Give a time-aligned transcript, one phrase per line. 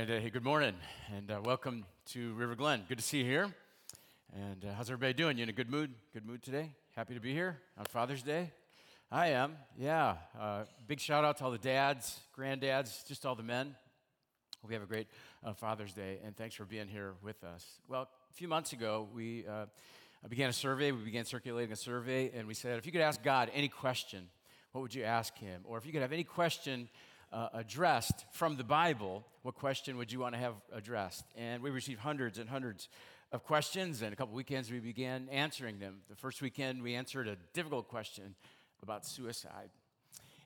[0.00, 0.10] right.
[0.10, 0.74] Uh, hey, good morning,
[1.14, 2.84] and uh, welcome to River Glen.
[2.88, 3.54] Good to see you here.
[4.34, 5.36] And uh, how's everybody doing?
[5.36, 5.92] You in a good mood?
[6.14, 6.72] Good mood today?
[6.96, 8.50] Happy to be here on Father's Day?
[9.12, 9.56] I am.
[9.76, 10.14] Yeah.
[10.40, 13.74] Uh, big shout out to all the dads, granddads, just all the men.
[14.62, 15.06] Hope you have a great
[15.44, 17.66] uh, Father's Day, and thanks for being here with us.
[17.86, 19.66] Well, a few months ago, we uh,
[20.30, 20.92] began a survey.
[20.92, 24.28] We began circulating a survey, and we said, if you could ask God any question,
[24.72, 25.60] what would you ask Him?
[25.64, 26.88] Or if you could have any question
[27.32, 31.24] uh, addressed from the Bible, what question would you want to have addressed?
[31.36, 32.88] And we received hundreds and hundreds
[33.32, 35.98] of questions, and a couple weekends we began answering them.
[36.08, 38.34] The first weekend we answered a difficult question
[38.82, 39.70] about suicide.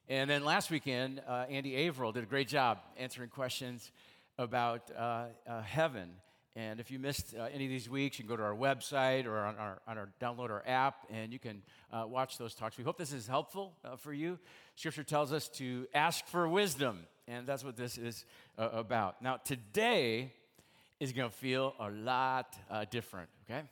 [0.08, 3.90] And then last weekend, uh, Andy Averill did a great job answering questions
[4.36, 6.10] about uh, uh heaven
[6.56, 9.26] and if you missed uh, any of these weeks, you can go to our website
[9.26, 12.78] or on our, on our download our app, and you can uh, watch those talks.
[12.78, 14.38] We hope this is helpful uh, for you.
[14.76, 18.24] Scripture tells us to ask for wisdom, and that's what this is
[18.56, 19.20] uh, about.
[19.20, 20.32] Now, today
[21.00, 23.62] is going to feel a lot uh, different, okay?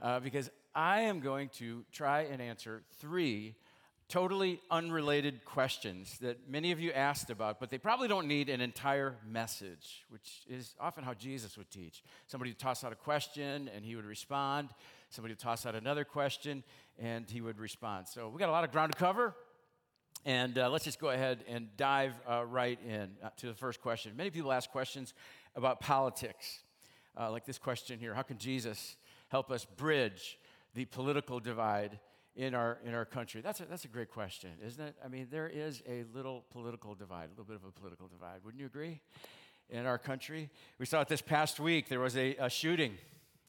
[0.00, 3.54] Uh, because I am going to try and answer three
[4.08, 8.60] totally unrelated questions that many of you asked about, but they probably don't need an
[8.60, 12.02] entire message, which is often how Jesus would teach.
[12.26, 14.70] Somebody would toss out a question and he would respond.
[15.10, 16.64] Somebody would toss out another question
[16.98, 18.08] and he would respond.
[18.08, 19.34] So we got a lot of ground to cover.
[20.24, 23.80] And uh, let's just go ahead and dive uh, right in uh, to the first
[23.80, 24.16] question.
[24.16, 25.12] Many people ask questions
[25.54, 26.60] about politics,
[27.18, 28.96] uh, like this question here How can Jesus
[29.28, 30.38] help us bridge
[30.74, 31.98] the political divide
[32.38, 33.40] in our, in our country?
[33.40, 34.94] That's a, that's a great question, isn't it?
[35.04, 38.44] I mean, there is a little political divide, a little bit of a political divide.
[38.44, 39.00] Wouldn't you agree?
[39.68, 40.48] In our country.
[40.78, 41.88] We saw it this past week.
[41.88, 42.96] There was a, a shooting.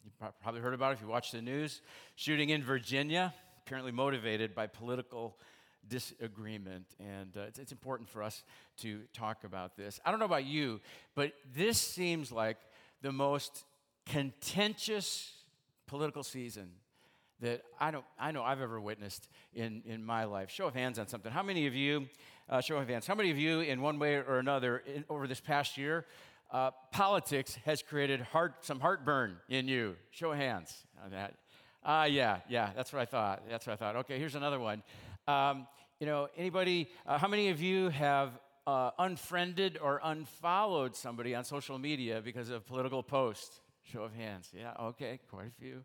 [0.04, 1.82] You probably heard about it if you watched the news.
[2.16, 3.32] Shooting in Virginia,
[3.66, 5.38] apparently motivated by political
[5.88, 6.88] disagreement.
[7.00, 8.44] And uh, it's, it's important for us
[8.80, 10.00] to talk about this.
[10.04, 10.82] I don't know about you,
[11.14, 12.58] but this seems like
[13.04, 13.66] the most
[14.08, 15.32] contentious
[15.86, 16.72] political season
[17.42, 20.50] that I, don't, I know I've ever witnessed in, in my life.
[20.50, 21.32] Show of hands on something.
[21.32, 22.08] How many of you,
[22.50, 25.28] uh, show of hands, how many of you, in one way or another, in, over
[25.28, 26.06] this past year,
[26.52, 29.96] uh, politics has created heart, some heartburn in you?
[30.12, 31.36] Show of hands on that.
[31.84, 33.44] Ah, uh, yeah, yeah, that's what I thought.
[33.50, 33.96] That's what I thought.
[33.98, 34.84] Okay, here's another one.
[35.28, 35.66] Um,
[36.00, 41.46] you know, anybody, uh, how many of you have uh, unfriended or unfollowed somebody on
[41.46, 43.62] social media because of political posts?
[43.94, 44.50] Show of hands.
[44.56, 45.84] Yeah, okay, quite a few.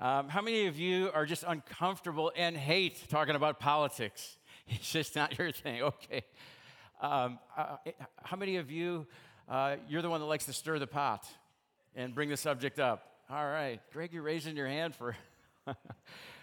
[0.00, 4.36] Um, how many of you are just uncomfortable and hate talking about politics?
[4.72, 5.82] It's just not your thing.
[6.04, 6.22] Okay.
[7.02, 7.76] Um, uh,
[8.22, 9.06] how many of you,
[9.48, 11.26] uh, you're the one that likes to stir the pot
[11.96, 13.04] and bring the subject up?
[13.28, 13.80] All right.
[13.92, 15.16] Greg, you're raising your hand for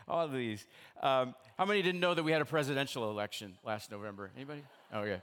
[0.07, 0.66] all of these.
[1.01, 4.29] Um, how many didn't know that we had a presidential election last November?
[4.35, 4.63] Anybody?
[4.91, 5.18] Oh, yeah.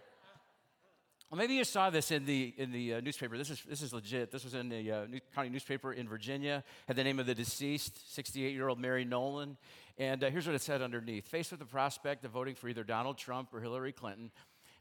[1.30, 3.36] Well, maybe you saw this in the, in the uh, newspaper.
[3.36, 4.30] This is, this is legit.
[4.30, 6.62] This was in the uh, New county newspaper in Virginia.
[6.86, 9.56] Had the name of the deceased, 68 year old Mary Nolan.
[9.98, 12.84] And uh, here's what it said underneath Faced with the prospect of voting for either
[12.84, 14.30] Donald Trump or Hillary Clinton,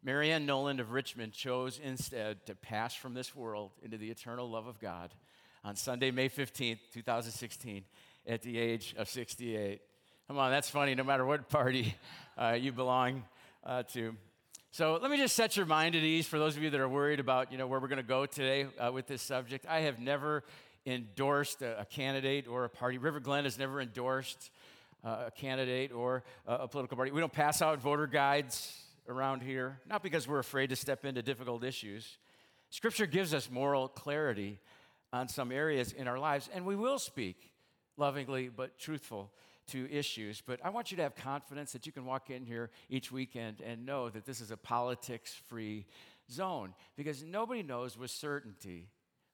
[0.04, 4.68] Marianne Nolan of Richmond chose instead to pass from this world into the eternal love
[4.68, 5.14] of God
[5.64, 7.86] on Sunday, May 15th, 2016,
[8.28, 9.82] at the age of 68.
[10.28, 11.96] Come on, that's funny no matter what party
[12.38, 13.24] uh, you belong
[13.64, 14.14] uh, to.
[14.74, 16.90] So let me just set your mind at ease for those of you that are
[16.90, 19.68] worried about, you know, where we're going to go today uh, with this subject.
[19.70, 20.44] I have never
[20.88, 22.98] endorsed a, a, candidate or a party.
[22.98, 24.50] River Glen has never endorsed
[25.04, 27.12] uh, a candidate or a, a political party.
[27.12, 28.76] We don't pass out voter guides
[29.08, 32.18] around here, not because we're afraid to step into difficult issues.
[32.72, 34.60] Scripture gives us moral clarity
[35.12, 37.52] on some areas in our lives, and we will speak
[37.96, 39.30] lovingly but truthful
[39.68, 40.42] to issues.
[40.46, 43.62] But I want you to have confidence that you can walk in here each weekend
[43.62, 45.86] and know that this is a politics free
[46.32, 48.88] zone because nobody knows with certainty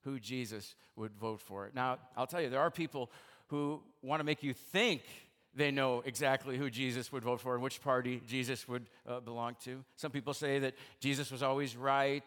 [0.04, 1.70] who Jesus would vote for.
[1.74, 3.12] Now, I'll tell you, there are people
[3.48, 5.02] who want to make you think
[5.56, 9.56] they know exactly who Jesus would vote for and which party Jesus would uh, belong
[9.66, 9.84] to.
[9.96, 12.24] Some people say that Jesus was always right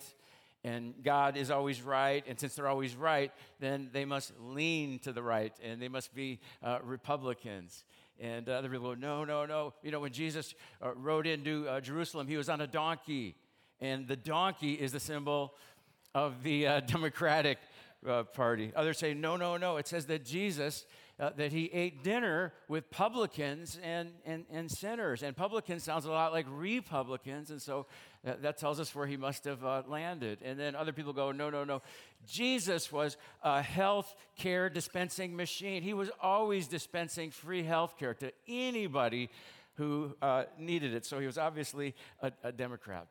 [0.64, 5.12] and God is always right, and since they're always right, then they must lean to
[5.12, 7.84] the right, and they must be uh, Republicans.
[8.20, 9.74] And other people go, no, no, no.
[9.82, 13.34] You know, when Jesus uh, rode into uh, Jerusalem, he was on a donkey,
[13.80, 15.54] and the donkey is the symbol
[16.14, 17.58] of the uh, Democratic
[18.06, 18.72] uh, Party.
[18.76, 19.78] Others say, no, no, no.
[19.78, 20.84] It says that Jesus
[21.22, 25.22] uh, that he ate dinner with publicans and, and, and sinners.
[25.22, 27.86] And publicans sounds a lot like Republicans, and so
[28.24, 30.38] that, tells us where he must have uh, landed.
[30.42, 31.82] And then other people go, no, no, no.
[32.26, 35.82] Jesus was a health care dispensing machine.
[35.82, 39.28] He was always dispensing free health care to anybody
[39.74, 41.04] who uh, needed it.
[41.04, 43.06] So he was obviously a, a Democrat.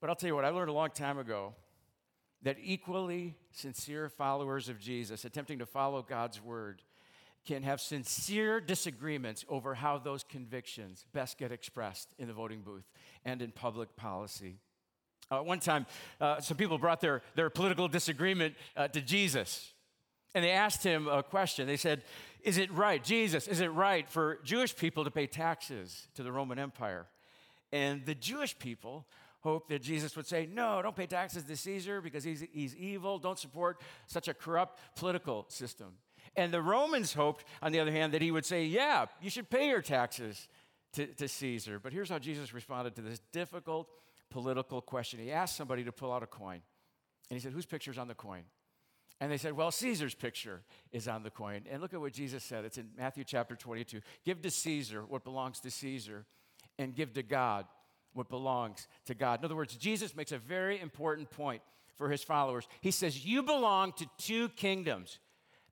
[0.00, 1.54] But I'll tell you what, I learned a long time ago
[2.42, 6.82] that equally sincere followers of Jesus, attempting to follow God's word,
[7.48, 12.84] can have sincere disagreements over how those convictions best get expressed in the voting booth
[13.24, 14.58] and in public policy.
[15.30, 15.86] Uh, one time,
[16.20, 19.72] uh, some people brought their, their political disagreement uh, to Jesus,
[20.34, 21.66] and they asked him a question.
[21.66, 22.04] They said,
[22.42, 26.30] Is it right, Jesus, is it right for Jewish people to pay taxes to the
[26.30, 27.06] Roman Empire?
[27.72, 29.06] And the Jewish people
[29.40, 33.18] hoped that Jesus would say, No, don't pay taxes to Caesar because he's, he's evil.
[33.18, 35.94] Don't support such a corrupt political system.
[36.36, 39.50] And the Romans hoped, on the other hand, that he would say, Yeah, you should
[39.50, 40.48] pay your taxes
[40.94, 41.78] to, to Caesar.
[41.78, 43.88] But here's how Jesus responded to this difficult
[44.30, 45.20] political question.
[45.20, 46.60] He asked somebody to pull out a coin.
[47.30, 48.42] And he said, Whose picture's on the coin?
[49.20, 51.62] And they said, Well, Caesar's picture is on the coin.
[51.70, 52.64] And look at what Jesus said.
[52.64, 54.00] It's in Matthew chapter 22.
[54.24, 56.24] Give to Caesar what belongs to Caesar,
[56.78, 57.66] and give to God
[58.12, 59.40] what belongs to God.
[59.40, 61.62] In other words, Jesus makes a very important point
[61.96, 62.66] for his followers.
[62.80, 65.18] He says, You belong to two kingdoms.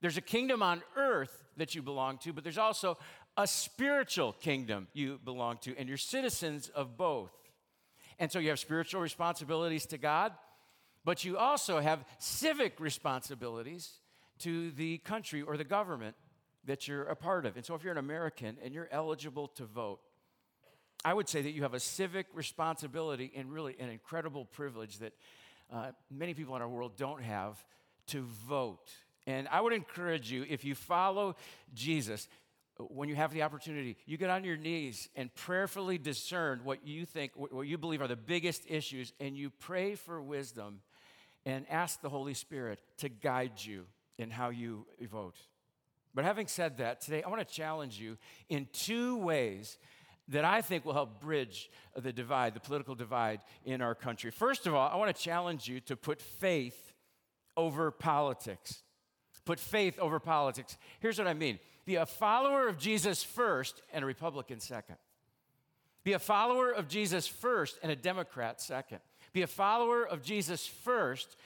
[0.01, 2.99] There's a kingdom on earth that you belong to, but there's also
[3.37, 7.33] a spiritual kingdom you belong to, and you're citizens of both.
[8.19, 10.33] And so you have spiritual responsibilities to God,
[11.05, 14.01] but you also have civic responsibilities
[14.39, 16.17] to the country or the government
[16.65, 17.57] that you're a part of.
[17.57, 20.01] And so if you're an American and you're eligible to vote,
[21.05, 25.13] I would say that you have a civic responsibility and really an incredible privilege that
[25.73, 27.65] uh, many people in our world don't have
[28.09, 28.91] to vote.
[29.27, 31.35] And I would encourage you, if you follow
[31.75, 32.29] Jesus,
[32.79, 37.05] when you have the opportunity, you get on your knees and prayerfully discern what you
[37.05, 40.81] think, what you believe are the biggest issues, and you pray for wisdom
[41.45, 43.87] and ask the Holy Spirit to guide you
[44.19, 45.37] in how you vote.
[46.15, 48.19] But having said that, today I want to challenge you
[48.49, 49.79] in two ways
[50.29, 54.31] that I think will help bridge the divide, the political divide in our country.
[54.31, 56.93] First of all, I want to challenge you to put faith
[57.57, 58.83] over politics.
[59.47, 60.77] Put faith over politics.
[61.01, 64.97] Here's what I mean be a follower of Jesus first and a Republican second.
[66.05, 68.99] Be a follower of Jesus first and a Democrat second.
[69.33, 71.37] Be a follower of Jesus first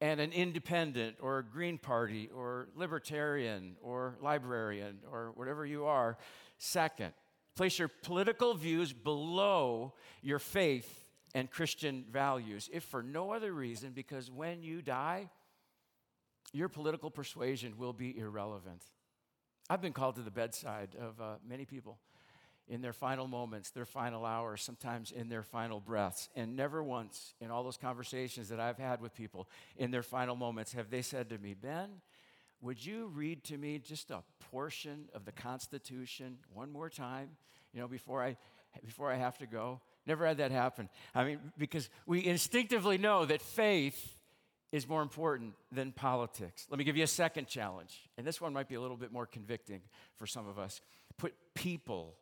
[0.00, 6.18] and an independent or a Green Party or libertarian or librarian or whatever you are
[6.58, 7.12] second.
[7.54, 11.04] Place your political views below your faith
[11.34, 15.28] and Christian values, if for no other reason, because when you die,
[16.56, 18.82] your political persuasion will be irrelevant.
[19.68, 21.98] I've been called to the bedside of uh, many people
[22.68, 26.28] in their final moments, their final hours, sometimes in their final breaths.
[26.34, 30.34] And never once in all those conversations that I've had with people in their final
[30.34, 31.90] moments have they said to me, Ben,
[32.60, 37.28] would you read to me just a portion of the Constitution one more time,
[37.72, 38.36] you know, before I,
[38.84, 39.80] before I have to go?
[40.06, 40.88] Never had that happen.
[41.14, 44.15] I mean, because we instinctively know that faith
[44.72, 46.66] is more important than politics.
[46.70, 49.12] Let me give you a second challenge, and this one might be a little bit
[49.12, 49.80] more convicting
[50.16, 50.80] for some of us.
[51.18, 52.16] Put people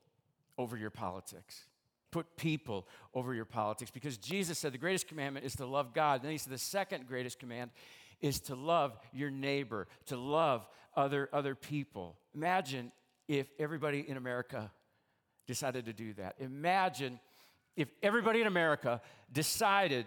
[0.58, 1.64] over your politics.
[2.10, 6.22] Put people over your politics because Jesus said the greatest commandment is to love God.
[6.22, 7.70] Then he said the second greatest command
[8.20, 12.16] is to love your neighbor, to love other, other people.
[12.34, 12.92] Imagine
[13.26, 14.70] if everybody in America
[15.46, 16.36] decided to do that.
[16.38, 17.18] Imagine
[17.76, 19.00] if everybody in America
[19.32, 20.06] decided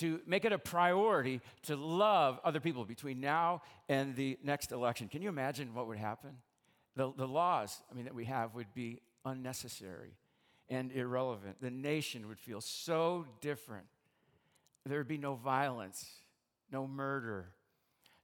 [0.00, 5.08] to make it a priority to love other people between now and the next election.
[5.08, 6.30] Can you imagine what would happen?
[6.96, 10.12] The, the laws, I mean, that we have would be unnecessary
[10.68, 11.60] and irrelevant.
[11.60, 13.86] The nation would feel so different.
[14.84, 16.04] There would be no violence
[16.70, 17.52] no murder,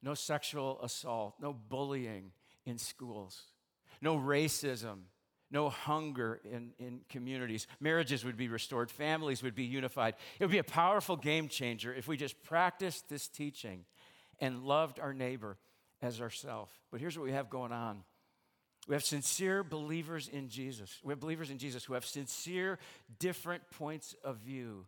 [0.02, 2.32] no sexual assault, no bullying
[2.64, 3.42] in schools,
[4.00, 5.00] no racism,
[5.50, 7.66] no hunger in, in communities.
[7.80, 10.14] Marriages would be restored, families would be unified.
[10.38, 13.84] It would be a powerful game changer if we just practiced this teaching
[14.40, 15.56] and loved our neighbor
[16.02, 16.72] as ourselves.
[16.90, 18.02] But here's what we have going on.
[18.88, 21.00] We have sincere believers in Jesus.
[21.02, 22.78] We have believers in Jesus who have sincere,
[23.18, 24.86] different points of view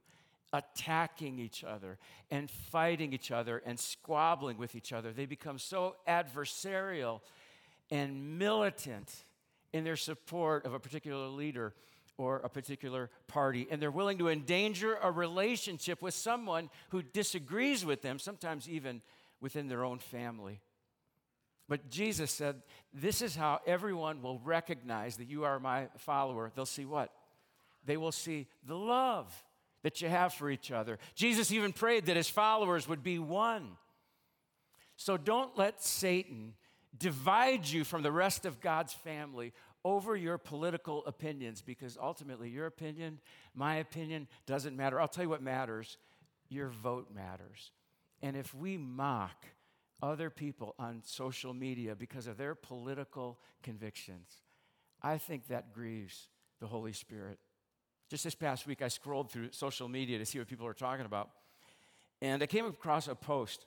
[0.52, 1.98] attacking each other
[2.30, 5.12] and fighting each other and squabbling with each other.
[5.12, 7.20] They become so adversarial
[7.90, 9.12] and militant
[9.72, 11.74] in their support of a particular leader
[12.16, 13.68] or a particular party.
[13.70, 19.02] And they're willing to endanger a relationship with someone who disagrees with them, sometimes even
[19.40, 20.60] within their own family.
[21.68, 26.50] But Jesus said, This is how everyone will recognize that you are my follower.
[26.54, 27.12] They'll see what?
[27.84, 29.32] They will see the love
[29.82, 30.98] that you have for each other.
[31.14, 33.76] Jesus even prayed that his followers would be one.
[34.96, 36.54] So don't let Satan
[36.96, 39.52] divide you from the rest of God's family
[39.84, 43.20] over your political opinions because ultimately your opinion,
[43.54, 45.00] my opinion, doesn't matter.
[45.00, 45.98] I'll tell you what matters
[46.48, 47.72] your vote matters.
[48.22, 49.46] And if we mock
[50.02, 54.42] other people on social media because of their political convictions,
[55.02, 56.28] I think that grieves
[56.60, 57.38] the Holy Spirit.
[58.08, 61.04] Just this past week, I scrolled through social media to see what people were talking
[61.04, 61.30] about.
[62.20, 63.66] And I came across a post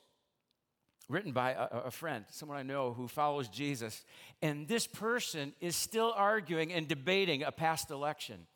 [1.09, 4.03] written by a, a, friend, someone I know who follows Jesus.
[4.41, 8.47] And this person is still arguing and debating a past election.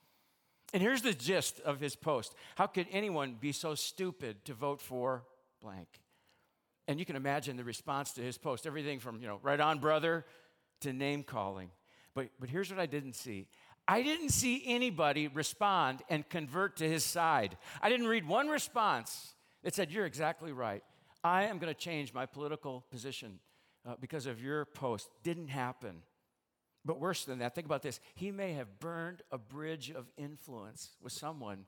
[0.74, 4.82] And here's the gist of his post How could anyone be so stupid to vote
[4.82, 5.24] for
[5.62, 5.88] blank?
[6.88, 9.80] And you can imagine the response to his post everything from, you know, right on,
[9.80, 10.26] brother,
[10.82, 11.72] to name calling.
[12.14, 13.48] But, but here's what I didn't see
[13.88, 17.58] I didn't see anybody respond and convert to his side.
[17.82, 20.84] I didn't read one response that said, You're exactly right.
[21.26, 23.40] I am going to change my political position
[23.84, 25.10] uh, because of your post.
[25.24, 26.04] Didn't happen.
[26.86, 28.00] But worse than that, think about this.
[28.14, 31.66] He may have burned a bridge of influence with someone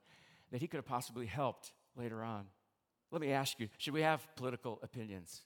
[0.52, 2.46] that he could have possibly helped later on.
[3.10, 5.42] Let me ask you should we have political opinions?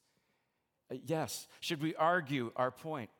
[0.91, 1.47] Uh, yes.
[1.61, 3.11] Should we argue our point?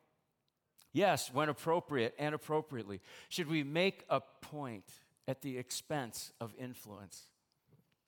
[0.91, 3.00] Yes, when appropriate and appropriately.
[3.29, 4.91] Should we make a point
[5.25, 7.27] at the expense of influence?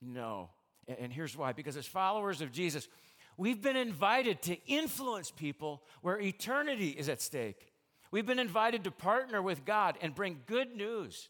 [0.02, 0.50] No.
[0.88, 2.88] And here's why because as followers of Jesus,
[3.38, 7.74] we've been invited to influence people where eternity is at stake.
[8.12, 11.30] We've been invited to partner with God and bring good news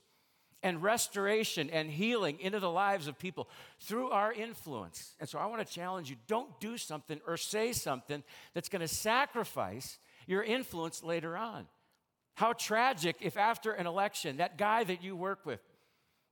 [0.64, 3.50] and restoration and healing into the lives of people
[3.82, 5.16] through our influence.
[5.20, 8.82] And so I want to challenge you don't do something or say something that's going
[8.82, 11.68] to sacrifice your influence later on.
[12.36, 15.60] How tragic if after an election, that guy that you work with,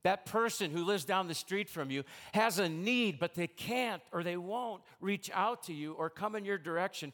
[0.03, 2.03] that person who lives down the street from you
[2.34, 6.36] has a need, but they can't or they won't reach out to you or come
[6.36, 7.13] in your direction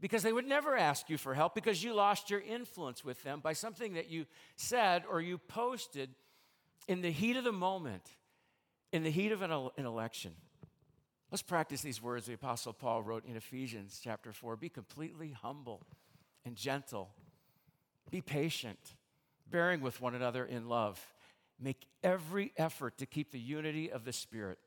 [0.00, 3.40] because they would never ask you for help because you lost your influence with them
[3.40, 4.26] by something that you
[4.56, 6.10] said or you posted
[6.88, 8.10] in the heat of the moment,
[8.92, 10.32] in the heat of an, election.
[11.30, 15.82] Let's practice these words the Apostle Paul wrote in Ephesians chapter 4 Be completely humble
[16.44, 17.10] and gentle,
[18.10, 18.78] be patient,
[19.50, 21.00] bearing with one another in love.
[21.60, 24.58] Make every effort to keep the unity of the Spirit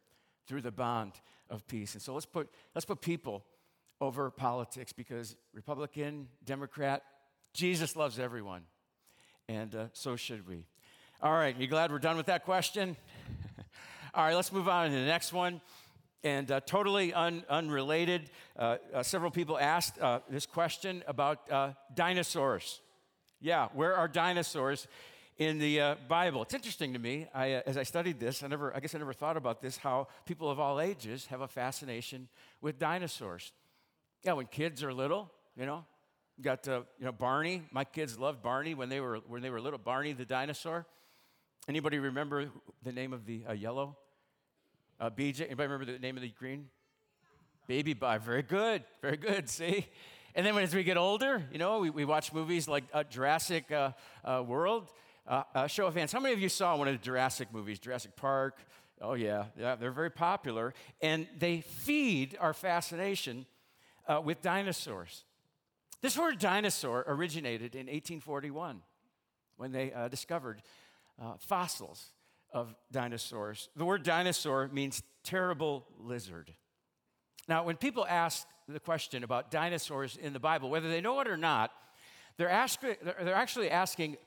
[0.47, 1.13] through the bond
[1.49, 1.93] of peace.
[1.93, 3.43] And so let's put, let's put people
[3.99, 7.03] over politics because Republican, Democrat,
[7.53, 8.63] Jesus loves everyone.
[9.49, 10.65] And uh, so should we.
[11.21, 12.95] All right, you glad we're done with that question?
[14.13, 15.61] All right, let's move on to the next one.
[16.23, 21.71] And uh, totally un- unrelated, uh, uh several people asked uh, this question about uh,
[21.93, 22.81] dinosaurs.
[23.39, 24.87] Yeah, where are dinosaurs?
[25.37, 26.41] In the uh, Bible.
[26.41, 27.27] It's interesting to me.
[27.31, 29.77] I, uh, as I studied this, I never, I guess I never thought about this.
[29.77, 32.27] How people of all ages have a fascination
[32.59, 33.51] with dinosaurs.
[34.23, 35.85] Yeah, when kids are little, you know,
[36.41, 37.61] got uh, you know Barney.
[37.71, 39.77] My kids loved Barney when they were when they were little.
[39.77, 40.87] Barney the dinosaur.
[41.67, 42.49] Anybody remember
[42.81, 43.95] the name of the uh, yellow?
[44.99, 45.41] Uh, BJ.
[45.41, 46.69] Anybody remember the name of the green?
[47.67, 48.23] Baby Bop.
[48.23, 48.83] Very good.
[49.03, 49.49] Very good.
[49.51, 49.85] See.
[50.33, 53.71] And then as we get older, you know, we, we watch movies like uh, Jurassic
[54.25, 54.89] World.
[55.27, 56.13] Uh, uh, show of hands.
[56.13, 58.59] How many of you saw one of the Jurassic movies, Jurassic Park?
[59.01, 60.73] Oh, yeah, yeah, they're very popular.
[61.01, 63.45] And they feed our fascination
[64.07, 65.25] uh, with dinosaurs.
[66.01, 68.79] This word dinosaur originated in 1841
[69.57, 70.61] when they uh, discovered
[71.21, 72.11] uh, fossils
[72.53, 73.67] of dinosaurs.
[73.75, 76.53] The word dinosaur means terrible lizard.
[77.49, 81.27] Now, when people ask the question about dinosaurs in the Bible, whether they know it
[81.27, 81.71] or not,
[82.37, 84.17] they're, ask, they're actually asking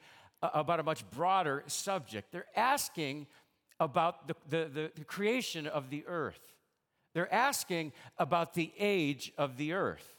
[0.42, 2.32] about a much broader subject.
[2.32, 3.26] They're asking
[3.78, 6.54] about the, the, the, creation of the earth.
[7.14, 10.14] They're asking about the age of the earth.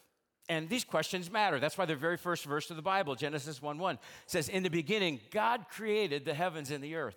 [0.50, 1.60] And these questions matter.
[1.60, 4.70] That's why the very first verse of the Bible, Genesis 1 1, says, In the
[4.70, 7.16] beginning, God created the heavens and the earth.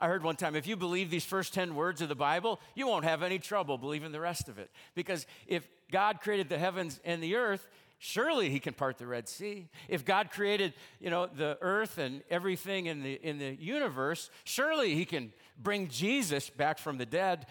[0.00, 2.88] I heard one time, if you believe these first 10 words of the Bible, you
[2.88, 4.70] won't have any trouble believing the rest of it.
[4.96, 7.68] Because if God created the heavens and the earth,
[8.04, 9.68] surely he can part the red sea.
[9.88, 14.96] If god created you know the earth and everything in the in the universe surely
[14.96, 17.46] he can bring jesus back from the dead.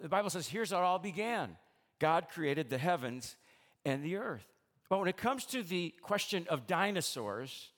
[0.00, 1.56] The bible says here's how it all began.
[2.00, 3.36] God created the heavens
[3.84, 4.44] and the earth.
[4.88, 7.70] But when it comes to the question of dinosaurs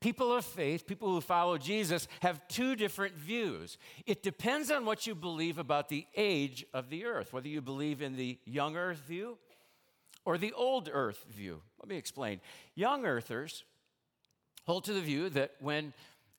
[0.00, 3.76] people of faith people who follow jesus have two different views.
[4.06, 8.00] It depends on what you believe about the age of the earth whether you believe
[8.00, 9.36] in the young earth view
[10.24, 11.60] or the old earth view.
[11.80, 12.40] Let me explain.
[12.74, 13.64] Young earthers
[14.66, 15.92] hold to the view that when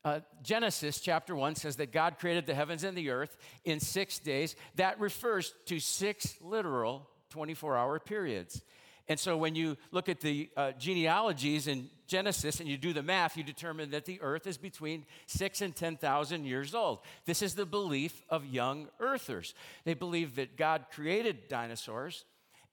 [0.03, 4.19] uh, Genesis chapter 1 says that God created the heavens and the earth in six
[4.19, 8.61] days, that refers to six literal 24 hour periods.
[9.07, 13.03] And so when you look at the uh, genealogies in Genesis and you do the
[13.03, 16.99] math, you determine that the earth is between six and 10,000 years old.
[17.25, 19.53] This is the belief of young earthers.
[19.83, 22.25] They believe that God created dinosaurs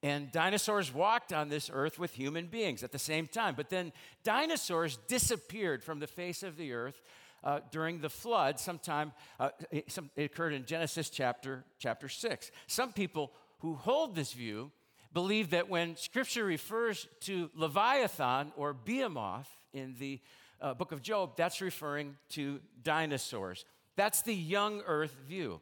[0.03, 3.55] and dinosaurs walked on this earth with human beings at the same time.
[3.57, 3.93] But then
[4.25, 7.01] dinosaurs disappeared from the face of the earth
[7.45, 12.53] uh, during the flood sometime uh, it, some, it occurred in genesis chapter, chapter 6
[12.69, 14.71] some people who hold this view
[15.13, 20.21] believe that when scripture refers to Leviathan or Behemoth in the
[20.61, 23.65] uh, book of Job, that's referring to dinosaurs.
[23.97, 25.61] That's the young earth view.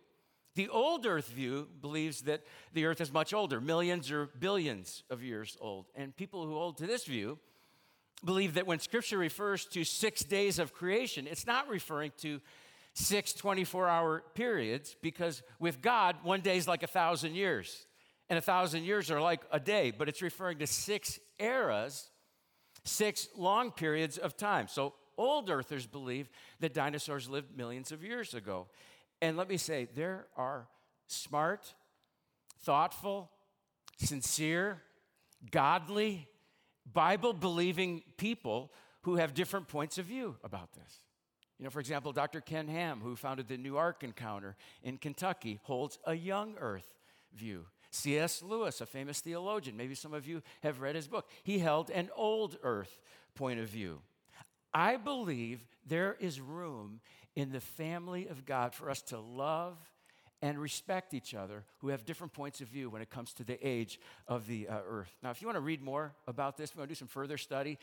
[0.55, 2.43] The old earth view believes that
[2.73, 5.87] the earth is much older, millions or billions of years old.
[5.95, 7.39] And people who hold to this view
[8.25, 12.41] believe that when scripture refers to six days of creation, it's not referring to
[12.95, 17.87] six 24 hour periods because with God, one day is like a thousand years
[18.31, 22.11] and a thousand years are like a day, but it's referring to six eras,
[22.85, 24.69] six long periods of time.
[24.69, 26.31] So old earthers believe
[26.61, 28.69] that dinosaurs lived millions of years ago.
[29.23, 30.67] And let me say, there are
[31.07, 31.75] smart,
[32.63, 33.31] thoughtful,
[33.99, 34.83] sincere,
[35.51, 36.27] godly,
[36.91, 38.73] Bible believing people
[39.03, 41.01] who have different points of view about this.
[41.59, 42.41] You know, for example, Dr.
[42.41, 46.95] Ken Ham, who founded the New Ark Encounter in Kentucky, holds a young earth
[47.35, 47.67] view.
[47.91, 48.43] C.S.
[48.43, 52.09] Lewis, a famous theologian, maybe some of you have read his book, he held an
[52.17, 53.01] old earth
[53.35, 54.01] point of view.
[54.73, 57.01] I believe there is room
[57.41, 59.79] in the family of God for us to love
[60.43, 63.59] and respect each other who have different points of view when it comes to the
[63.67, 65.11] age of the uh, earth.
[65.23, 67.39] Now, if you want to read more about this, we want to do some further
[67.39, 67.79] study,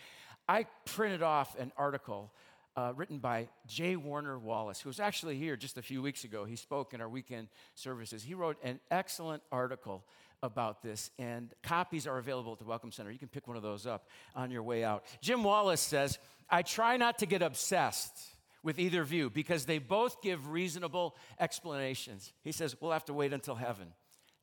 [0.47, 2.31] I printed off an article
[2.75, 3.95] uh, written by J.
[3.95, 6.45] Warner Wallace, who was actually here just a few weeks ago.
[6.45, 8.21] He spoke in our weekend services.
[8.21, 10.05] He wrote an excellent article
[10.43, 13.09] about this, and copies are available at the Welcome Center.
[13.09, 15.03] You can pick one of those up on your way out.
[15.19, 20.21] Jim Wallace says, I try not to get obsessed with either view because they both
[20.21, 22.33] give reasonable explanations.
[22.43, 23.87] He says, We'll have to wait until heaven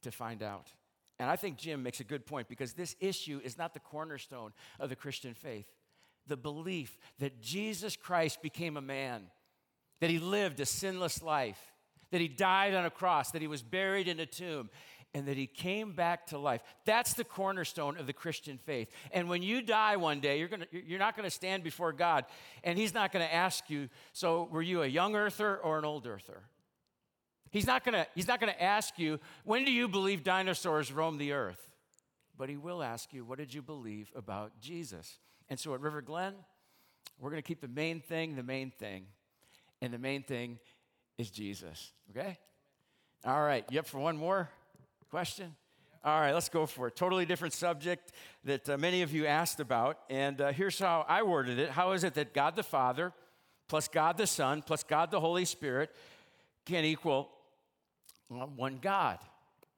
[0.03, 0.73] to find out.
[1.19, 4.53] And I think Jim makes a good point because this issue is not the cornerstone
[4.81, 5.67] of the Christian faith
[6.27, 9.25] the belief that Jesus Christ became a man,
[10.01, 11.61] that he lived a sinless life,
[12.11, 14.71] that he died on a cross, that he was buried in a tomb,
[15.15, 16.61] and that he came back to life.
[16.85, 18.91] That's the cornerstone of the Christian faith.
[19.13, 22.25] And when you die one day, you're, gonna, you're not going to stand before God,
[22.65, 25.85] and he's not going to ask you, So, were you a young earther or an
[25.85, 26.43] old earther?
[27.51, 31.71] He's not going to ask you, When do you believe dinosaurs roamed the earth?
[32.37, 35.19] But he will ask you, What did you believe about Jesus?
[35.49, 36.35] And so at River Glen,
[37.21, 39.07] we're going to keep the main thing the main thing.
[39.81, 40.59] And the main thing
[41.19, 42.39] is Jesus, okay?
[43.25, 44.49] All right, you up for one more
[45.11, 45.55] question?
[46.05, 46.97] All right, let's go for it.
[46.97, 48.13] Totally different subject
[48.45, 50.01] that uh, many of you asked about.
[50.11, 53.13] And uh, here's how I worded it How is it that God the Father,
[53.69, 55.95] plus God the Son, plus God the Holy Spirit
[56.67, 57.31] can equal
[58.29, 59.19] well, one God?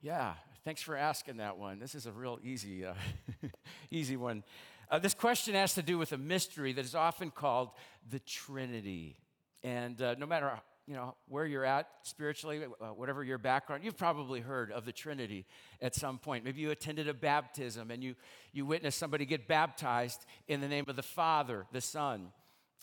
[0.03, 0.35] Yeah,
[0.65, 1.79] thanks for asking that one.
[1.79, 2.95] This is a real easy, uh,
[3.91, 4.43] easy one.
[4.91, 7.71] Uh, this question has to do with a mystery that is often called
[8.11, 9.17] the Trinity.
[9.63, 10.51] And uh, no matter
[10.87, 14.93] you know where you're at spiritually, uh, whatever your background, you've probably heard of the
[14.93, 15.47] Trinity
[15.83, 16.45] at some point.
[16.45, 18.15] Maybe you attended a baptism and you
[18.53, 22.29] you witnessed somebody get baptized in the name of the Father, the Son,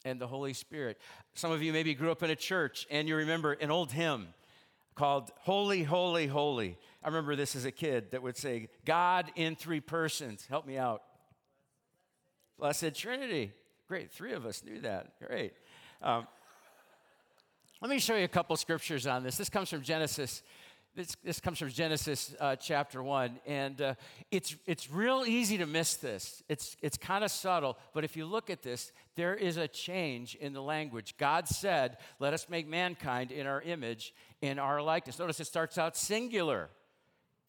[0.03, 0.99] and the Holy Spirit.
[1.33, 4.27] Some of you maybe grew up in a church and you remember an old hymn
[4.95, 6.77] called Holy, Holy, Holy.
[7.03, 10.45] I remember this as a kid that would say, God in three persons.
[10.47, 11.01] Help me out.
[12.59, 13.51] Blessed Trinity.
[13.87, 15.13] Great, three of us knew that.
[15.19, 15.53] Great.
[16.01, 16.27] Um,
[17.83, 19.35] let me show you a couple scriptures on this.
[19.35, 20.41] This comes from Genesis.
[20.95, 23.41] This, this comes from Genesis uh, chapter 1.
[23.45, 23.95] And uh,
[24.31, 26.41] it's, it's real easy to miss this.
[26.47, 30.35] It's, it's kind of subtle, but if you look at this, there is a change
[30.35, 31.15] in the language.
[31.17, 35.19] God said, Let us make mankind in our image, in our likeness.
[35.19, 36.69] Notice it starts out singular.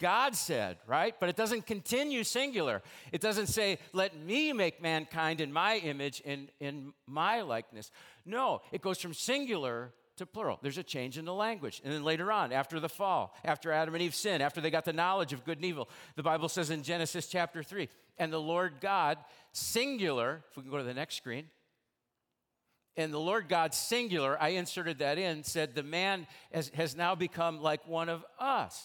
[0.01, 1.14] God said, right?
[1.20, 2.83] But it doesn't continue singular.
[3.12, 7.92] It doesn't say, let me make mankind in my image, in, in my likeness.
[8.27, 10.59] No, it goes from singular to plural.
[10.62, 11.81] There's a change in the language.
[11.85, 14.85] And then later on, after the fall, after Adam and Eve sinned, after they got
[14.85, 18.40] the knowledge of good and evil, the Bible says in Genesis chapter 3, and the
[18.40, 19.18] Lord God,
[19.53, 21.46] singular, if we can go to the next screen,
[22.96, 27.16] and the Lord God, singular, I inserted that in, said, the man has, has now
[27.16, 28.83] become like one of us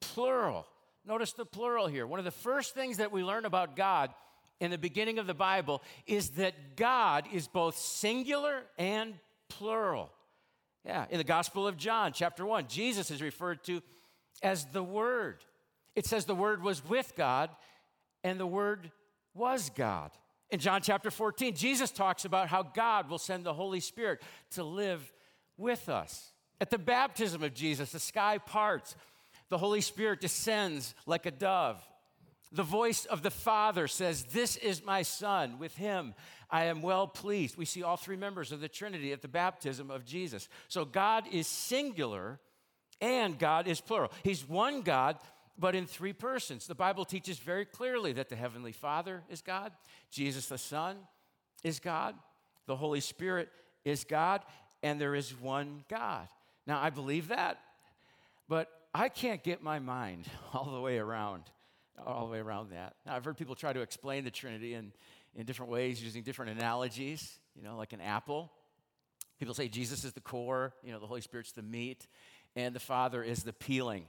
[0.00, 0.66] plural.
[1.04, 2.06] Notice the plural here.
[2.06, 4.10] One of the first things that we learn about God
[4.60, 9.14] in the beginning of the Bible is that God is both singular and
[9.48, 10.10] plural.
[10.86, 13.82] Yeah, in the Gospel of John, chapter 1, Jesus is referred to
[14.40, 15.38] as the Word.
[15.96, 17.50] It says the Word was with God
[18.22, 18.92] and the Word
[19.34, 20.12] was God.
[20.48, 24.22] In John chapter 14, Jesus talks about how God will send the Holy Spirit
[24.52, 25.12] to live
[25.56, 26.30] with us.
[26.60, 28.94] At the baptism of Jesus, the sky parts,
[29.48, 31.84] the Holy Spirit descends like a dove.
[32.52, 35.58] The voice of the Father says, This is my Son.
[35.58, 36.14] With him
[36.50, 37.56] I am well pleased.
[37.56, 40.48] We see all three members of the Trinity at the baptism of Jesus.
[40.68, 42.38] So God is singular
[43.00, 44.12] and God is plural.
[44.22, 45.18] He's one God,
[45.58, 46.66] but in three persons.
[46.66, 49.72] The Bible teaches very clearly that the Heavenly Father is God,
[50.10, 50.96] Jesus the Son
[51.64, 52.14] is God,
[52.66, 53.48] the Holy Spirit
[53.84, 54.42] is God,
[54.82, 56.28] and there is one God.
[56.66, 57.58] Now, I believe that,
[58.48, 61.44] but I can't get my mind all the way around,
[62.04, 62.94] all the way around that.
[63.04, 64.92] Now, I've heard people try to explain the Trinity in,
[65.36, 68.50] in different ways using different analogies, you know, like an apple.
[69.38, 72.06] People say Jesus is the core, you know, the Holy Spirit's the meat,
[72.56, 74.06] and the Father is the peeling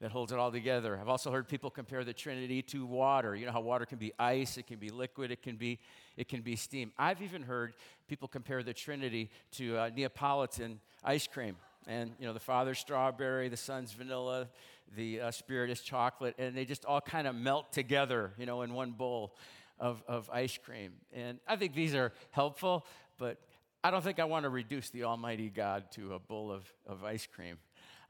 [0.00, 0.96] that holds it all together.
[1.00, 3.34] I've also heard people compare the Trinity to water.
[3.34, 5.80] You know how water can be ice, it can be liquid, it can be,
[6.16, 6.92] it can be steam.
[6.98, 7.72] I've even heard
[8.06, 11.56] people compare the Trinity to uh, Neapolitan ice cream.
[11.86, 14.48] And, you know, the Father's strawberry, the Son's vanilla,
[14.94, 18.60] the uh, Spirit is chocolate, and they just all kind of melt together, you know,
[18.60, 19.34] in one bowl
[19.80, 20.92] of, of ice cream.
[21.12, 22.86] And I think these are helpful,
[23.18, 23.38] but
[23.82, 27.04] I don't think I want to reduce the Almighty God to a bowl of, of
[27.04, 27.58] ice cream.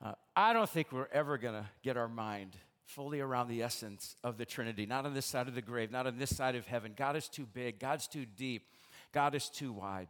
[0.03, 4.17] Uh, I don't think we're ever going to get our mind fully around the essence
[4.25, 6.67] of the Trinity, not on this side of the grave, not on this side of
[6.67, 6.93] heaven.
[6.97, 8.67] God is too big, God's too deep,
[9.13, 10.09] God is too wide.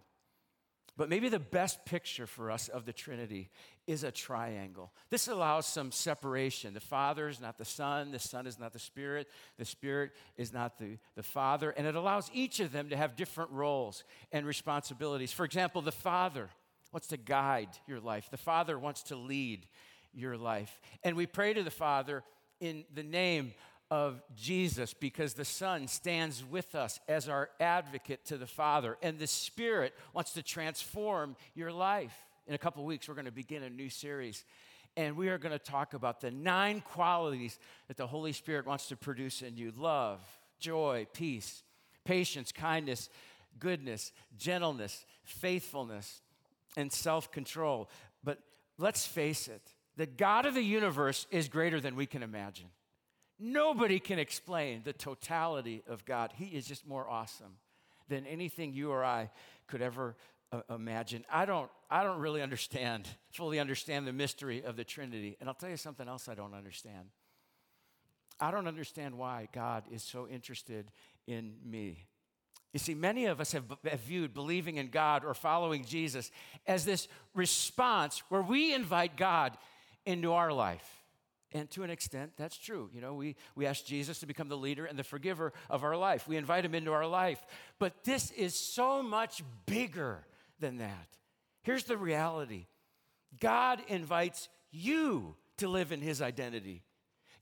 [0.99, 3.51] But maybe the best picture for us of the Trinity
[3.87, 4.93] is a triangle.
[5.11, 6.75] This allows some separation.
[6.75, 10.53] The Father is not the Son, the Son is not the Spirit, the Spirit is
[10.53, 14.45] not the, the Father, and it allows each of them to have different roles and
[14.45, 15.31] responsibilities.
[15.31, 16.51] For example, the Father
[16.93, 19.69] wants to guide your life, the Father wants to lead
[20.13, 20.81] your life.
[21.05, 22.25] And we pray to the Father
[22.59, 23.55] in the name
[23.91, 29.19] of Jesus because the Son stands with us as our advocate to the Father, and
[29.19, 32.15] the Spirit wants to transform your life.
[32.47, 34.45] In a couple weeks, we're going to begin a new series,
[34.97, 38.89] and we are going to talk about the nine qualities that the Holy Spirit wants
[38.89, 40.21] to produce in you love,
[40.59, 41.63] joy, peace,
[42.05, 43.11] patience, kindness,
[43.59, 46.23] goodness, gentleness, faithfulness,
[46.77, 47.89] and self control.
[48.25, 48.39] But
[48.79, 49.63] let's face it,
[49.97, 52.67] the God of the universe is greater than we can imagine.
[53.39, 56.33] Nobody can explain the totality of God.
[56.35, 57.57] He is just more awesome
[58.09, 59.31] than anything you or I
[59.69, 60.17] could ever
[60.51, 61.25] uh, imagine.
[61.31, 65.37] I don't, I don't really understand, fully understand the mystery of the Trinity.
[65.41, 67.11] And I'll tell you something else I don't understand.
[68.41, 70.91] I don't understand why God is so interested
[71.27, 72.07] in me.
[72.73, 76.31] You see, many of us have, have, viewed believing in God or following Jesus
[76.67, 79.57] as this response where we invite God
[80.05, 80.98] into our life.
[81.53, 82.91] And to an extent, that's true.
[82.93, 85.97] You know, we, we ask Jesus to become the leader and the forgiver of our
[85.97, 86.29] life.
[86.29, 87.45] We invite him into our life.
[87.79, 90.27] But this is so much bigger
[90.61, 91.09] than that.
[91.63, 92.67] Here's the reality
[93.41, 96.83] God invites you to live in his identity,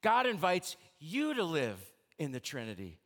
[0.02, 1.78] God invites you to live
[2.18, 2.98] in the Trinity.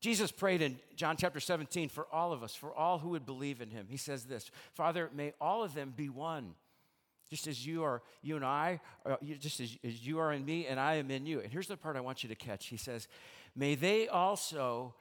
[0.00, 3.60] Jesus prayed in John chapter 17 for all of us, for all who would believe
[3.60, 3.86] in him.
[3.90, 6.54] He says this Father, may all of them be one
[7.28, 10.44] just as you are, you and I, uh, are, just as, as you are in
[10.44, 11.40] me and I am in you.
[11.40, 12.66] And here's the part I want you to catch.
[12.66, 13.08] He says,
[13.54, 14.94] May they also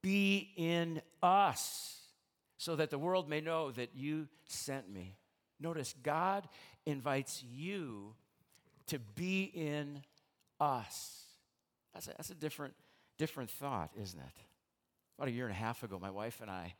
[0.00, 1.98] be in us,
[2.56, 5.16] so that the world may know that you sent me.
[5.60, 6.48] Notice, God
[6.86, 8.14] invites you
[8.86, 10.02] to be in
[10.60, 11.24] us.
[11.92, 12.74] That's a, that's a different,
[13.18, 14.36] different thought, isn't it?
[15.18, 16.74] About a year and a half ago, my wife and I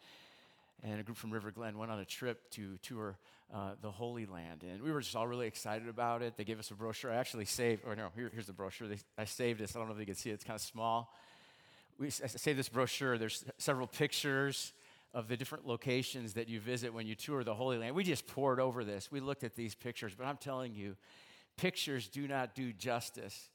[0.84, 3.16] and a group from River Glen went on a trip to tour
[3.52, 4.62] uh, the Holy Land.
[4.62, 6.36] And we were just all really excited about it.
[6.36, 7.10] They gave us a brochure.
[7.10, 8.86] I actually saved, or no, here, here's the brochure.
[8.86, 9.74] They, I saved this.
[9.74, 11.12] I don't know if you can see it, it's kind of small.
[11.98, 13.16] We, I saved this brochure.
[13.16, 14.72] There's several pictures
[15.14, 17.94] of the different locations that you visit when you tour the Holy Land.
[17.94, 19.10] We just poured over this.
[19.10, 20.96] We looked at these pictures, but I'm telling you,
[21.56, 23.48] pictures do not do justice.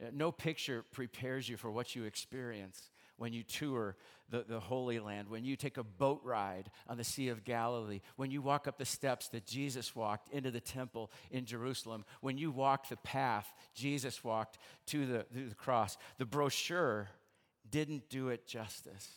[0.00, 2.90] Uh, no picture prepares you for what you experience
[3.20, 3.96] when you tour
[4.30, 8.00] the, the Holy Land, when you take a boat ride on the Sea of Galilee,
[8.16, 12.38] when you walk up the steps that Jesus walked into the temple in Jerusalem, when
[12.38, 15.96] you walk the path Jesus walked to the, to the cross.
[16.18, 17.08] The brochure
[17.68, 19.08] didn't do it justice.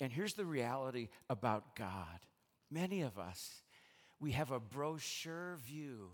[0.00, 2.20] And here's the reality about God
[2.70, 3.62] many of us,
[4.20, 6.10] we have a brochure view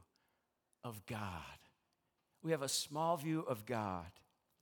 [0.83, 1.43] of God.
[2.43, 4.07] We have a small view of God.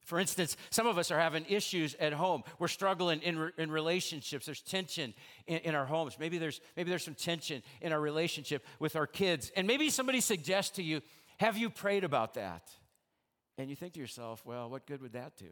[0.04, 2.44] For instance, some of us are having issues at home.
[2.58, 4.46] We're struggling in, re- in relationships.
[4.46, 5.14] There's tension
[5.46, 6.16] in, in, our homes.
[6.18, 9.50] Maybe there's, maybe there's some tension in our relationship with our kids.
[9.56, 11.00] And maybe somebody suggests to you,
[11.38, 12.70] Have you prayed about that?
[13.56, 15.50] And you think to yourself, Well, what good would that do?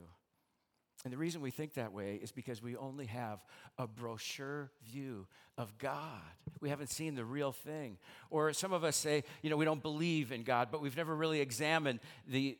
[1.05, 3.41] And the reason we think that way is because we only have
[3.77, 5.27] a brochure view
[5.59, 6.21] of God.
[6.61, 7.99] We haven't seen the real thing.
[8.31, 11.15] Or some of us say, you know, we don't believe in God, but we've never
[11.17, 12.57] really examined the,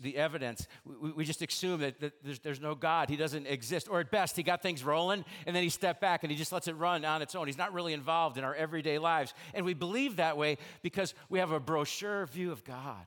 [0.00, 0.68] the evidence.
[0.84, 3.10] We, we just assume that, that there's, there's no God.
[3.10, 3.88] He doesn't exist.
[3.90, 6.52] Or at best, he got things rolling and then he stepped back and he just
[6.52, 7.48] lets it run on its own.
[7.48, 9.34] He's not really involved in our everyday lives.
[9.52, 13.04] And we believe that way because we have a brochure view of God.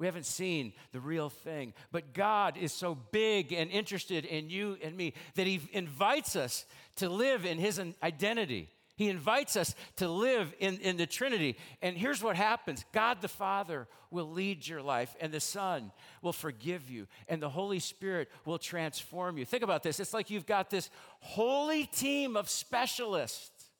[0.00, 1.74] We haven't seen the real thing.
[1.92, 6.64] But God is so big and interested in you and me that He invites us
[6.96, 8.70] to live in His identity.
[8.96, 11.56] He invites us to live in, in the Trinity.
[11.82, 16.32] And here's what happens God the Father will lead your life, and the Son will
[16.32, 19.44] forgive you, and the Holy Spirit will transform you.
[19.44, 20.88] Think about this it's like you've got this
[21.20, 23.70] holy team of specialists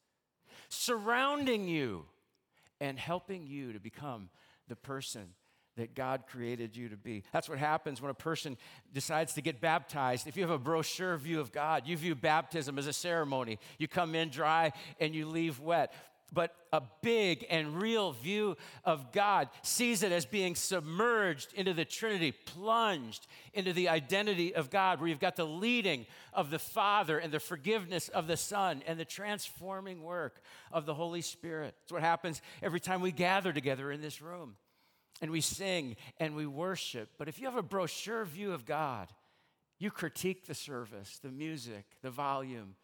[0.68, 2.04] surrounding you
[2.78, 4.28] and helping you to become
[4.68, 5.28] the person
[5.76, 7.22] that God created you to be.
[7.33, 8.56] That's what happens when a person
[8.92, 10.26] decides to get baptized.
[10.26, 13.59] If you have a brochure view of God, you view baptism as a ceremony.
[13.78, 15.92] You come in dry and you leave wet.
[16.33, 21.85] But a big and real view of God sees it as being submerged into the
[21.85, 27.18] Trinity, plunged into the identity of God, where you've got the leading of the Father
[27.18, 31.74] and the forgiveness of the Son and the transforming work of the Holy Spirit.
[31.83, 34.54] It's what happens every time we gather together in this room
[35.20, 37.11] and we sing and we worship.
[37.18, 39.09] But if you have a brochure view of God,
[39.78, 42.76] you critique the service, the music, the volume,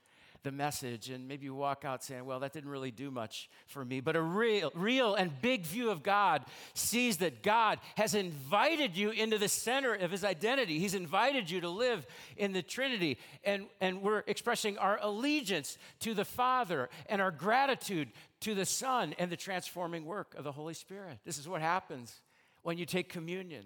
[0.46, 3.84] the message, and maybe you walk out saying, Well, that didn't really do much for
[3.84, 4.00] me.
[4.00, 9.10] But a real, real and big view of God sees that God has invited you
[9.10, 10.78] into the center of his identity.
[10.78, 13.18] He's invited you to live in the Trinity.
[13.42, 18.08] And, and we're expressing our allegiance to the Father and our gratitude
[18.40, 21.18] to the Son and the transforming work of the Holy Spirit.
[21.24, 22.20] This is what happens
[22.66, 23.64] when you take communion.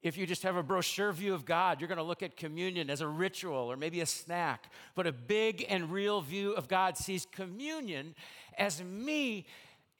[0.00, 2.88] If you just have a brochure view of God, you're going to look at communion
[2.88, 4.72] as a ritual or maybe a snack.
[4.94, 8.14] But a big and real view of God sees communion
[8.56, 9.44] as me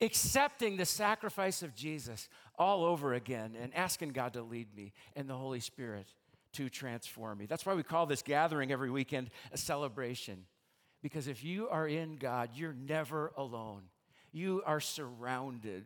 [0.01, 5.29] accepting the sacrifice of Jesus all over again and asking God to lead me and
[5.29, 6.07] the Holy Spirit
[6.53, 7.45] to transform me.
[7.45, 10.45] That's why we call this gathering every weekend a celebration.
[11.03, 13.83] Because if you are in God, you're never alone.
[14.31, 15.85] You are surrounded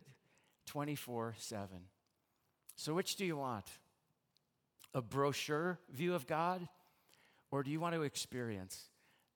[0.64, 1.68] 24 7.
[2.76, 3.66] So, which do you want?
[4.94, 6.68] A brochure view of God?
[7.50, 8.88] Or do you want to experience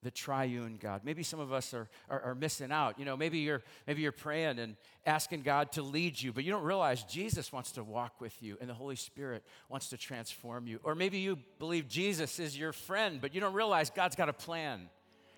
[0.03, 1.03] the triune God?
[1.05, 2.98] Maybe some of us are, are, are, missing out.
[2.98, 6.51] You know, maybe you're, maybe you're praying and asking God to lead you, but you
[6.51, 10.66] don't realize Jesus wants to walk with you and the Holy Spirit wants to transform
[10.66, 10.81] you.
[10.83, 14.33] Or maybe you believe Jesus is your friend, but you don't realize God's got a
[14.33, 14.88] plan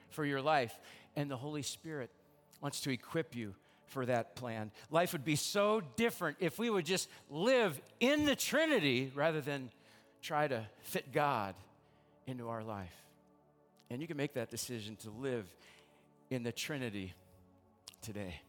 [0.08, 0.78] for your life
[1.16, 2.10] and the Holy Spirit
[2.62, 3.54] wants to equip you
[3.90, 4.70] for that plan.
[4.90, 9.70] Life would be so different if we would just live in the Trinity rather than
[10.22, 11.54] try to fit God
[12.26, 12.94] into our life.
[13.90, 15.46] And you can make that decision to live
[16.30, 17.12] in the Trinity
[18.02, 18.40] today.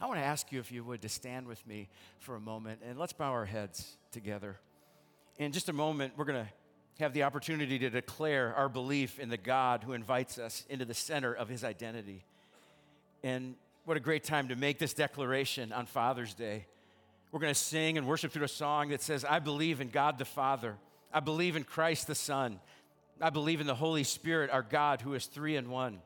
[0.00, 1.88] I want to ask you, if you would, to stand with me
[2.18, 4.58] for a moment and let's bow our heads together.
[5.38, 6.50] In just a moment, we're going to
[7.02, 10.94] have the opportunity to declare our belief in the God who invites us into the
[10.94, 12.24] center of his identity.
[13.22, 16.66] And what a great time to make this declaration on Father's Day.
[17.32, 20.18] We're going to sing and worship through a song that says, I believe in God
[20.18, 20.76] the Father.
[21.12, 22.60] I believe in Christ the Son.
[23.20, 26.00] I believe in the Holy Spirit, our God, who is three in one.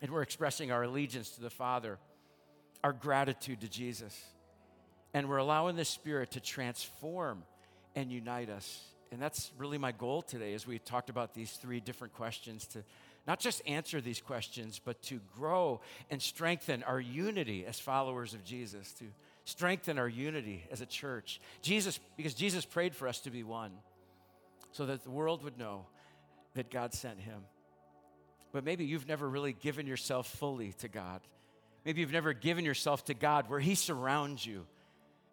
[0.00, 1.98] And we're expressing our allegiance to the Father,
[2.82, 4.20] our gratitude to Jesus.
[5.14, 7.44] And we're allowing the Spirit to transform
[7.94, 8.84] and unite us.
[9.10, 12.82] And that's really my goal today as we talked about these three different questions to
[13.26, 15.80] not just answer these questions, but to grow
[16.10, 19.04] and strengthen our unity as followers of Jesus, to
[19.44, 21.40] strengthen our unity as a church.
[21.62, 23.72] Jesus, because Jesus prayed for us to be one,
[24.72, 25.86] so that the world would know
[26.54, 27.42] that God sent him.
[28.52, 31.20] But maybe you've never really given yourself fully to God.
[31.84, 34.66] Maybe you've never given yourself to God where He surrounds you.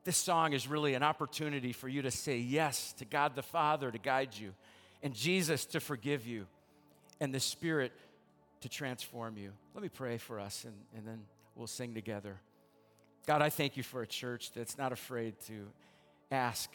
[0.04, 3.92] This song is really an opportunity for you to say yes to God the Father
[3.92, 4.54] to guide you
[5.04, 6.48] and Jesus to forgive you
[7.20, 7.92] and the Spirit
[8.62, 9.52] to transform you.
[9.74, 11.22] Let me pray for us and, and then
[11.56, 12.40] we'll sing together.
[13.26, 15.68] God, I thank you for a church that's not afraid to
[16.32, 16.70] ask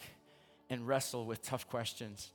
[0.71, 2.31] and wrestle with tough questions.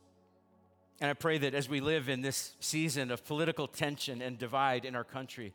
[1.01, 4.83] And I pray that as we live in this season of political tension and divide
[4.85, 5.53] in our country,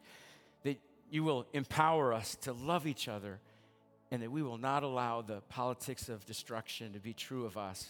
[0.63, 0.79] that
[1.11, 3.41] you will empower us to love each other
[4.11, 7.87] and that we will not allow the politics of destruction to be true of us.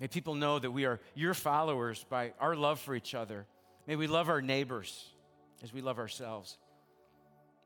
[0.00, 3.46] May people know that we are your followers by our love for each other.
[3.86, 5.06] May we love our neighbors
[5.62, 6.56] as we love ourselves.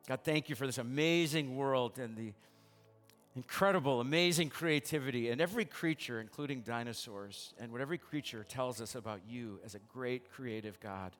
[0.08, 2.32] God, thank you for this amazing world and the
[3.36, 9.20] incredible, amazing creativity, and every creature, including dinosaurs, and what every creature tells us about
[9.28, 11.12] you as a great creative God.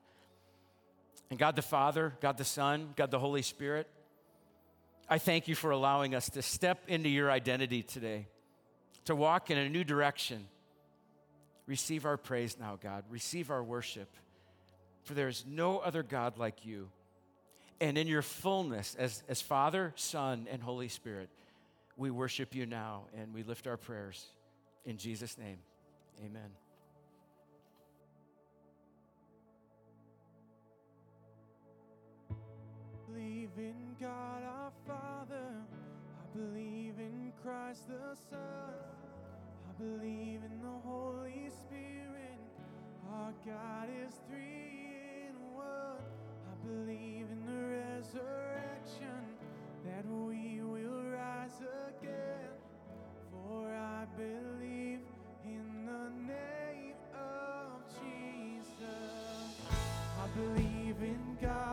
[1.29, 3.89] And God the Father, God the Son, God the Holy Spirit,
[5.09, 8.27] I thank you for allowing us to step into your identity today,
[9.05, 10.47] to walk in a new direction.
[11.67, 13.03] Receive our praise now, God.
[13.09, 14.09] Receive our worship.
[15.03, 16.89] For there is no other God like you.
[17.81, 21.29] And in your fullness, as, as Father, Son, and Holy Spirit,
[21.97, 24.25] we worship you now and we lift our prayers.
[24.85, 25.57] In Jesus' name,
[26.23, 26.51] amen.
[33.15, 35.51] believe in God our Father.
[36.19, 38.94] I believe in Christ the Son.
[39.77, 42.39] Believe in the Holy Spirit.
[43.11, 45.99] Our God is three in one.
[46.47, 49.19] I believe in the resurrection
[49.85, 51.59] that we will rise
[51.89, 52.55] again.
[53.31, 55.01] For I believe
[55.43, 59.59] in the name of Jesus.
[60.23, 61.64] I believe in God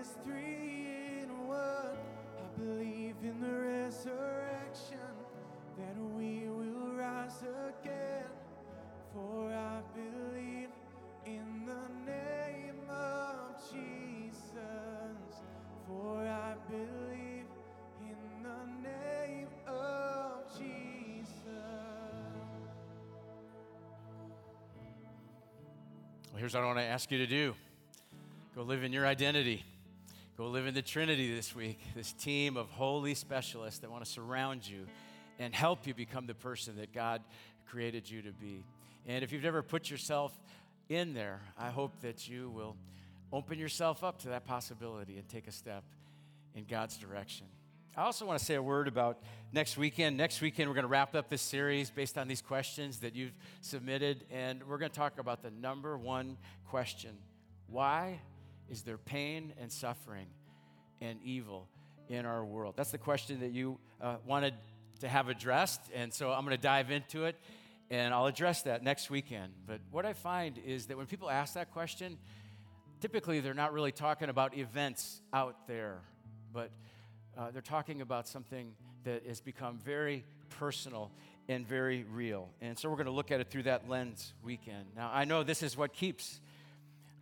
[0.00, 1.56] is three in one.
[1.56, 5.10] I believe in the resurrection
[5.76, 8.30] that we will rise again.
[9.12, 10.68] For I believe
[11.26, 14.44] in the name of Jesus.
[15.88, 17.46] For I believe
[18.00, 21.34] in the name of Jesus.
[26.30, 27.54] Well, here's what I want to ask you to do
[28.54, 29.64] go live in your identity.
[30.38, 34.08] Go live in the Trinity this week, this team of holy specialists that want to
[34.08, 34.86] surround you
[35.40, 37.22] and help you become the person that God
[37.68, 38.64] created you to be.
[39.04, 40.32] And if you've never put yourself
[40.88, 42.76] in there, I hope that you will
[43.32, 45.82] open yourself up to that possibility and take a step
[46.54, 47.46] in God's direction.
[47.96, 49.18] I also want to say a word about
[49.52, 50.16] next weekend.
[50.16, 53.34] Next weekend, we're going to wrap up this series based on these questions that you've
[53.60, 57.16] submitted, and we're going to talk about the number one question
[57.66, 58.20] Why
[58.70, 60.26] is there pain and suffering
[61.00, 61.68] and evil
[62.08, 62.74] in our world?
[62.76, 64.54] That's the question that you uh, wanted
[65.00, 67.36] to have addressed, and so I'm going to dive into it,
[67.90, 69.52] and I'll address that next weekend.
[69.66, 72.18] But what I find is that when people ask that question,
[73.00, 76.00] typically they're not really talking about events out there,
[76.52, 76.70] but
[77.36, 78.74] uh, they're talking about something
[79.04, 80.24] that has become very
[80.58, 81.12] personal
[81.48, 82.50] and very real.
[82.60, 84.86] And so we're going to look at it through that lens weekend.
[84.96, 86.40] Now, I know this is what keeps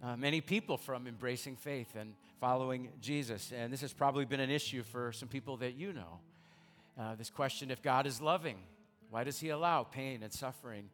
[0.02, 3.52] uh, many people from embracing faith and following Jesus.
[3.56, 6.20] And this has probably been an issue for some people that you know.
[6.98, 8.56] Uh, this question if God is loving,
[9.10, 10.88] why does He allow pain and suffering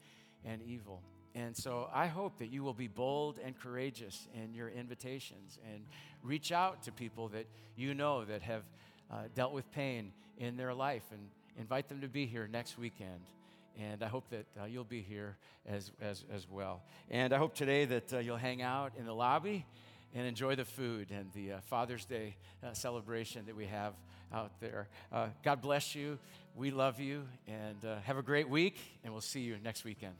[0.44, 1.02] and evil?
[1.34, 5.82] And so I hope that you will be bold and courageous in your invitations and
[6.22, 7.46] reach out to people that
[7.76, 8.62] you know that have
[9.10, 11.20] uh, dealt with pain in their life and
[11.58, 13.20] invite them to be here next weekend.
[13.80, 16.82] And I hope that uh, you'll be here as, as, as well.
[17.10, 19.64] And I hope today that uh, you'll hang out in the lobby
[20.14, 23.94] and enjoy the food and the uh, Father's Day uh, celebration that we have
[24.32, 24.88] out there.
[25.10, 26.18] Uh, God bless you.
[26.54, 27.26] We love you.
[27.48, 30.14] And uh, have a great week, and we'll see you next weekend.